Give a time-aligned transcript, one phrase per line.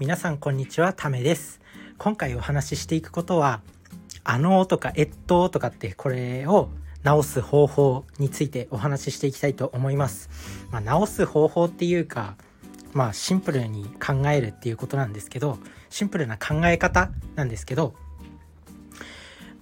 [0.00, 1.60] 皆さんこんにちはためです。
[1.98, 3.60] 今回お話ししていくことは
[4.24, 6.70] あのとかえっととかってこれを
[7.02, 10.30] 直す方法についてお話ししていきたいと思います、
[10.70, 12.36] まあ、直す方法っていうか
[12.94, 15.58] まあシンプルに考えるっていうことなんですけど
[15.90, 17.92] シンプルな考え方なんですけど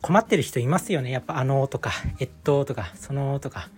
[0.03, 1.11] 困ってる人いますよね。
[1.11, 3.71] やっぱあのとかえっととかそのとか。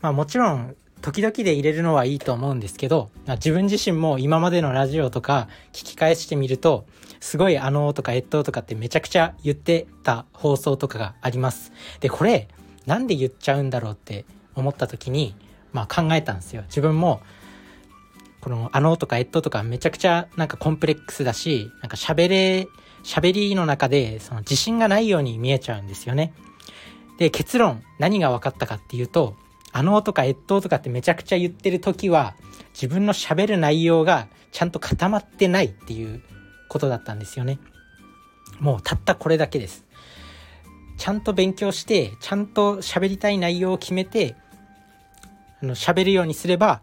[0.00, 6.86] まあもちろん時々で入れるのはいいと思うんですけど、自分自身も今までのラジオとか聞き返してみると、
[7.20, 11.72] すごいあのーとかえっととかってめちゃくちゃ言ってた放送とかがあります。
[12.00, 12.48] で、これ、
[12.86, 15.34] なんで言っちゃうんだろうって思った時に、
[15.72, 16.62] まあ考えたんですよ。
[16.68, 17.20] 自分も、
[18.40, 22.68] このあのーとかえっととかめちゃくちゃなんかコンプレックスだし、なんか喋れ、
[23.02, 26.32] 喋りの中でその自信がないように見えちゃうんですよね。
[27.18, 29.36] で、結論、何が分かったかっていうと、
[29.72, 32.34] あのとか越冬とかってめちゃくちゃ言ってる時は、
[32.74, 36.22] 自分の喋る内容がちゃんと固まってないっていう
[36.68, 37.58] ことだったんですよね。
[38.60, 39.84] もうたったこれだけです。
[40.98, 44.36] ちゃんと勉強して、ちゃんと喋りたい内容を決めて、
[45.62, 46.82] あの、喋るようにすれば、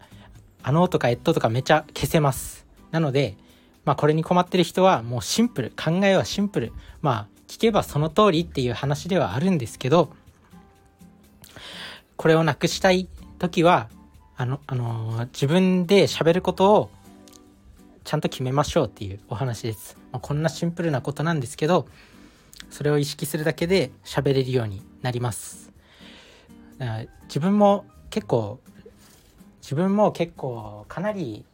[0.62, 2.66] あのとかえっととかめちゃ消せます。
[2.90, 3.36] なので、
[3.84, 6.72] まあこれに困ってる人はもうシンプル、考えはシンプル。
[7.00, 10.12] まあ聞けばその通りっていう話ではあるんですけど、
[12.20, 13.88] これをなくしたい時は、
[14.36, 16.90] あの、あのー、自分で喋ることを
[18.04, 19.96] ちゃんと決めましょうっていうお話です。
[20.12, 21.88] まあ、こんなシンプルなことなんですけど、
[22.68, 25.72] それを意識するだけで喋れるようになります。
[27.28, 28.60] 自分も結構、
[29.62, 31.46] 自分も結構かなり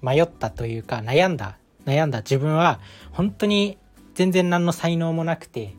[0.00, 2.80] 迷ったというか悩んだ、悩んだ自分は
[3.12, 3.76] 本当に
[4.14, 5.74] 全然何の才能もなくて、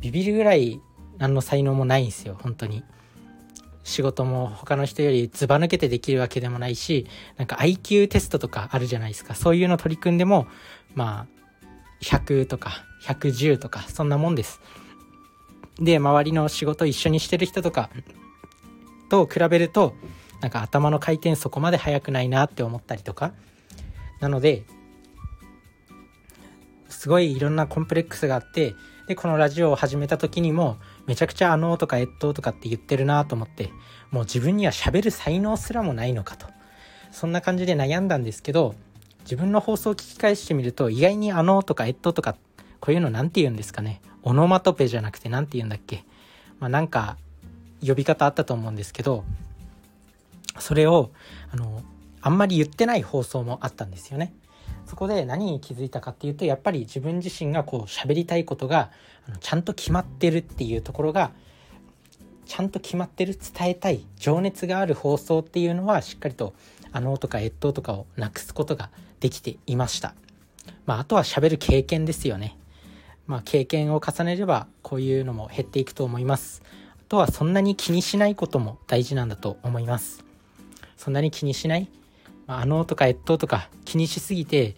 [0.00, 0.80] ビビるぐらい
[1.18, 2.82] 何の才能もないんですよ、本当に。
[3.88, 7.06] 仕事も他の人よりずば抜けてできるわけでもないし、
[7.38, 9.34] なんか IQ テストとかあるじゃないですか。
[9.34, 10.46] そういうの取り組んでも、
[10.94, 11.26] ま
[11.62, 11.64] あ、
[12.02, 14.60] 100とか110とか、そんなもんです。
[15.80, 17.88] で、周りの仕事一緒にしてる人とか
[19.08, 19.94] と比べると、
[20.42, 23.32] なんか頭の回転そこまで速くないなって思ったりとか。
[24.20, 24.64] なので、
[26.90, 28.74] すごいいろんなコンプレックスがあって、
[29.08, 30.76] で、このラジオを始めた時にも、
[31.06, 33.70] めちゃくちゃあのとかえっととかって言ってるなと思って、
[34.10, 36.46] もう自分には喋る才能すらもないのかと。
[37.10, 38.74] そんな感じで悩んだんですけど、
[39.20, 42.36] 自分の放送を聞き返してみると、意外にあのとかえっととか、
[42.80, 44.02] こういうの何て言うんですかね。
[44.24, 46.04] オノマトペじゃなくて何て言うんだっけ。
[46.60, 47.16] まあなんか、
[47.80, 49.24] 呼び方あったと思うんですけど、
[50.58, 51.12] それを、
[51.50, 51.82] あの、
[52.20, 54.34] あんまり言ってない放送もあったんですよね。
[54.86, 58.90] そこで何に気づいたかっていうとやっぱり自分自身がこう喋りたいことが
[59.40, 61.32] ちゃんと決まってるっていうところが
[62.46, 66.54] ちゃんと決まってる伝えたい情熱がある放送っていうのはしっかりと
[66.92, 68.90] あのとか越冬とかをなくすことが
[69.20, 70.14] できていました。
[70.86, 72.56] まあ、あとは喋る経験ですよね。
[73.26, 76.62] まあ、経験を重ねればこういうのも減っていくと思います。
[76.98, 80.24] あとはそんなに気にしないことも大事なんだと思います。
[80.96, 81.90] そんなに気にしない
[82.48, 84.74] あ、のとか越冬とか気にしすぎて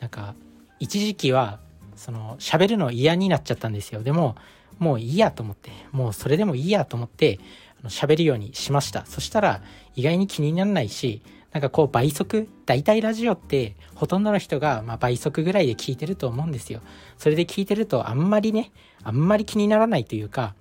[0.00, 0.34] なんか
[0.80, 1.60] 一時期は
[1.96, 4.02] その喋るの嫌になっちゃったんですよ。
[4.02, 4.36] でも
[4.78, 7.40] もういいやと思ってもうそれでもいいやと思って
[7.84, 9.04] 喋るようにしました。
[9.04, 9.62] そしたら
[9.96, 11.20] 意外に気にならないし
[11.52, 16.80] なんかこう倍速大体ラジオってほとんどの人がま倍速ぐらいで聞いてると思うんですよ。
[17.16, 18.70] それで聞いてるとあんまりね
[19.02, 20.54] あんまり気にならないというか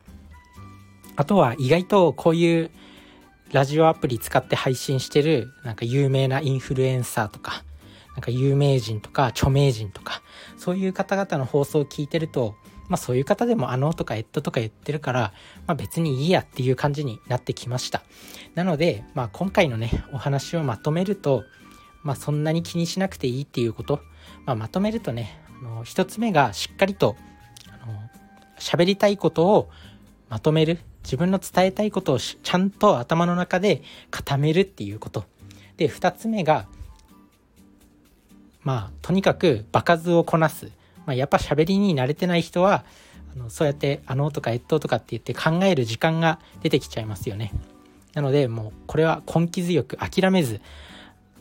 [1.15, 2.71] あとは意外とこういう
[3.53, 7.63] ラジオアプリ使って配信してる、なんか有名なインフルエンサーとか、
[8.09, 10.21] なんか有名人とか著名人とか、
[10.57, 12.55] そういう方々の放送を聞いてると、
[12.89, 15.33] まあそういう方でもあのとかえっととか言ってるから、
[15.65, 18.03] まあ別にいいやっていう感じになってきました。
[18.55, 21.43] なので、まあ今回のね、お話をまとめると、
[22.03, 24.01] まあそんなに気にしなくていいっていうこと、
[24.45, 27.15] まあまとめるとね、あの一つ目がしっかりと、
[27.69, 27.93] あの、
[28.59, 29.69] 喋りたいことを
[30.27, 30.79] まとめる。
[31.07, 35.23] 自分の伝えたいことをちゃんと頭の中で固めるっていうこと。
[35.77, 36.67] で、2つ目が、
[38.61, 40.65] まあ、とにかく場数をこなす。
[41.05, 42.83] まあ、やっぱ喋りに慣れてない人は、
[43.33, 47.53] あのそうやってあのとかえっととかって言って考える時間が出てきちゃいますよね。
[48.13, 50.59] なので、もうこれは根気強く諦めず、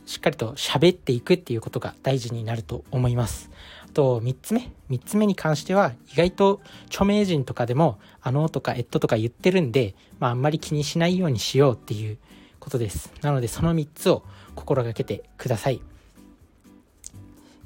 [0.06, 3.50] しっかりと喋っていくっていうことが大事になると思います。
[3.84, 4.70] あと、3つ目。
[4.88, 12.18] 3つ目に関しては、意外と著名人とかでも、あのとかえっととか言ってるんで、まああんまり気にしないようにしようっていう
[12.60, 13.12] ことです。
[13.20, 14.22] なので、その3つを
[14.54, 15.80] 心がけてください。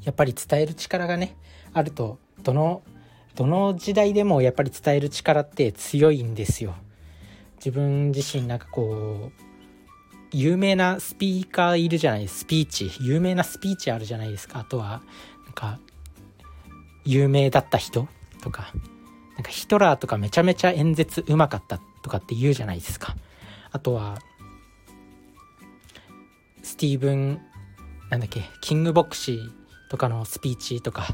[0.03, 1.37] やっぱり伝える力がね、
[1.75, 2.83] あると、どの、
[3.35, 6.75] どの時代でもやっぱり伝える力って強いんですよ。
[7.57, 9.50] 自分自身なんかこう、
[10.33, 12.91] 有名なスピーカーいるじゃないスピーチ。
[13.01, 14.61] 有名なスピーチあるじゃないですか。
[14.61, 15.03] あとは
[15.45, 15.79] なんか
[17.05, 18.09] 有名だった人
[18.43, 18.73] とか。
[19.37, 23.17] なんかヒトラーとかめちゃめちゃ演説うまかったとかって言うじゃないですか。
[23.73, 24.19] あとは
[26.63, 27.41] スティーブン
[28.11, 31.07] なんだっけキングボクシーとかのスピーチとか。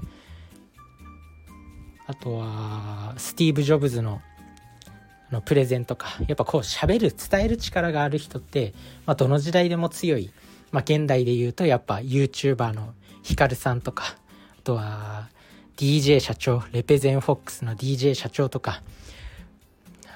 [2.09, 4.21] あとはスティーブ・ジョブズの
[5.31, 8.75] のプレゼンとかやっぱこう喋る伝える力がある人って、
[9.07, 10.31] まあ、どの時代でも強い、
[10.71, 14.05] まあ、現代で言うとやっぱ YouTuber のヒカルさんとか
[14.59, 15.29] あとは
[15.77, 18.83] DJ 社長レペゼンフォックスの DJ 社長とか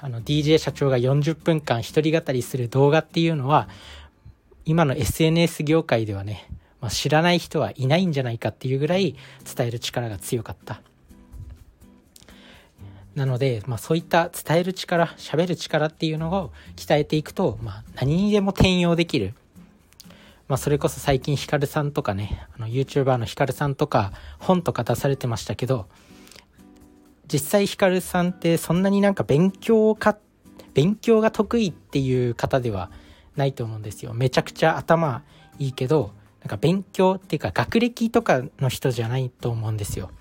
[0.01, 3.69] あの DJ 社長が40分間一人語りする動画っていうのは
[4.65, 6.47] 今の SNS 業界ではね、
[6.79, 9.15] まあ、知らない人はいないんじゃないかっていうぐらい
[9.55, 10.81] 伝える力が強かった。
[13.15, 19.33] なので、まあ、そういった伝える力喋る力っていうのを鍛えていくと、まあ、何にでも転用できる、
[20.47, 25.87] まあ、それこそ最近ヒカルさんとかねあの YouTuber のヒカルさんとか本とか出されてましたけど
[27.31, 30.17] 実際ヒカルさんってそんなになんか勉強か
[30.73, 32.91] 勉強が得意っていう方では
[33.35, 34.13] ないと思うんですよ。
[34.13, 35.23] めちゃくちゃ頭
[35.59, 36.11] いいけど
[36.41, 40.11] なんか勉強っていうか学歴とかの人じゃないと思うんですよ。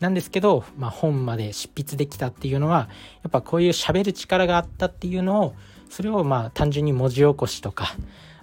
[0.00, 2.88] なんですけど、まあ、本まで執筆できたっていうのは
[3.22, 5.54] やっぱこういう喋る力があったっていうのを
[5.90, 7.94] それをまあ単純に文字起こしとか、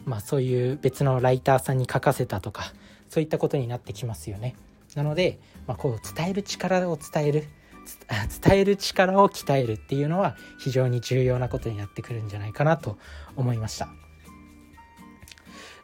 [0.05, 2.73] まあ、そういう別のライターさんに書かせたとか
[3.09, 4.55] そういったことになってきますよね。
[4.95, 7.47] なので、まあ、こう伝える力を伝える
[8.43, 12.97] 伝える力を鍛えるっていうのは非常に重要なことになってくるんじゃないかなと
[13.37, 13.87] 思いました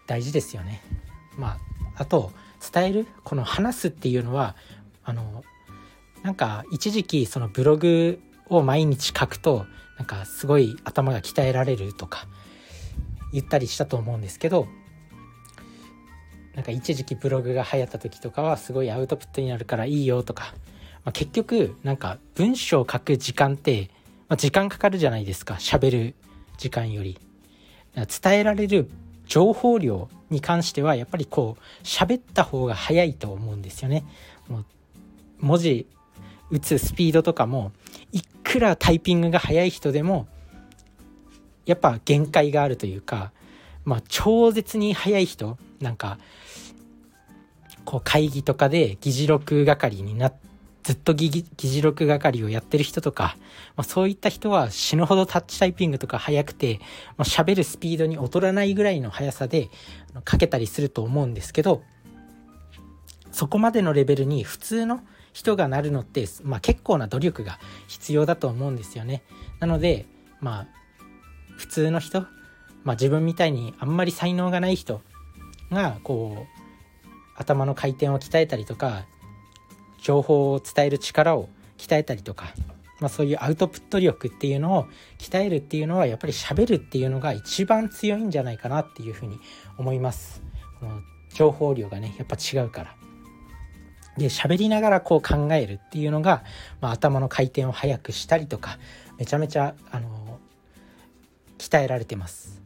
[0.06, 0.81] 大事ですよね
[1.38, 1.58] ま
[1.96, 2.31] ああと
[2.74, 4.56] 伝えるこの話すっていうのは
[5.06, 5.44] あの
[6.24, 9.66] なんか一時期そのブログを毎日書くと
[9.98, 12.28] なんかすごい頭が鍛えられるとか
[13.31, 14.68] 言ったりしたと思うんですけど
[16.56, 20.54] なんか一時期ブログが流行った時とかはすごいアウトプットになるからいいよとか、
[21.04, 23.90] まあ、結局なんか文章を書く時間って、
[24.30, 25.56] まあ、時間かかるじゃないですか。
[25.56, 26.16] 喋る
[26.58, 27.19] 時間より。
[27.96, 28.90] 伝えられる
[29.26, 34.06] 情報量に関してはやっぱりこう喋った方が早いと思うんですよね。
[34.48, 34.66] もう
[35.40, 35.88] 文字
[36.54, 37.72] 打つスピードとかも
[38.12, 40.28] いくらタイピングが速い人でも
[41.66, 43.32] やっぱ限界があるというか
[43.86, 46.20] まあ超絶に速い人なんか
[47.86, 50.32] こう会議とかで議事録係にな
[50.84, 53.36] ずっと議事録係をやってる人とか、
[53.76, 56.80] まあ、そういった人は死ぬほどタッチタイピングとか速くて、
[57.18, 59.70] まあ、喋るスピードに劣らないぐらいの速さで
[60.30, 61.82] 書けたりすると思うんですけど
[63.32, 65.00] そこまでのレベルに普通の
[65.33, 69.24] 人がなるのって、まあ、結構な努力が必要だと思うんですよね。
[69.59, 70.06] なので
[70.39, 70.68] まあ
[71.57, 72.21] 普通の人、
[72.83, 75.01] まあ、自分みたいにあんまり才能がない人
[75.71, 76.63] がこう
[77.35, 79.06] 頭の回転を鍛えたりとか
[80.01, 82.53] 情報を伝える力を鍛えたりとか、
[83.00, 84.88] まあ、そういうアウトプット力っていうのを
[85.18, 89.39] 鍛えるっていうのはやっぱり喋るっていうのが一番強いんじゃないかなっていうふうに
[89.77, 90.41] 思います。
[91.33, 92.95] 情報量がねやっぱ違うから。
[94.18, 96.44] で喋りながらこう考えるっていうのが、
[96.81, 98.77] まあ、頭の回転を速くしたりとか
[99.18, 100.39] めちゃめちゃあの
[101.57, 102.62] 鍛えられてます。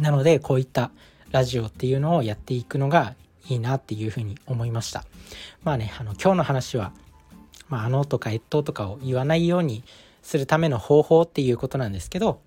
[0.00, 0.90] なのでこういった
[1.30, 3.14] ラジオっていうのをやっていくのが
[3.48, 5.04] いいなっていうふうに思いました。
[5.62, 6.92] まあねあの今日の話は、
[7.68, 9.84] まあ、あのとか越冬とかを言わないように
[10.22, 12.40] するための方法っていうことなんですけど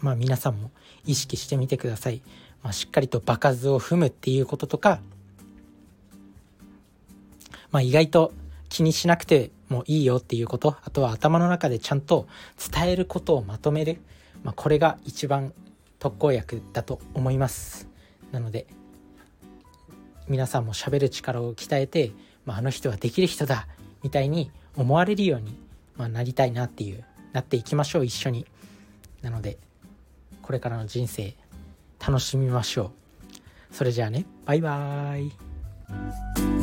[0.00, 0.70] まあ皆さんも
[1.04, 2.22] 意識してみてください、
[2.62, 5.00] まあ、しっかりと場数を踏むっていうこととか
[7.76, 8.32] まあ、意外と
[8.70, 12.26] 気にしなくてもいいよっていうことあとは頭の中でちゃんと
[12.72, 13.98] 伝えることをまとめる、
[14.42, 15.52] まあ、これが一番
[15.98, 17.86] 特効薬だと思います。
[18.32, 18.66] なので
[20.26, 22.12] 皆さんも喋る力を鍛えて、
[22.46, 23.68] まあ、あの人はできる人だ
[24.02, 25.60] みたいに思われるように、
[25.98, 27.04] まあ、なりたいなっていう
[27.34, 28.46] なっていきましょう一緒に。
[29.20, 29.58] なので
[30.40, 31.36] これからの人生
[32.00, 32.84] 楽しみましょ
[33.70, 33.74] う。
[33.74, 36.55] それじゃあねバイバーイ。